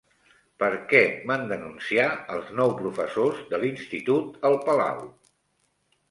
[0.61, 1.01] Per què
[1.31, 5.05] van denunciar els nou professors de l'institut el Palau?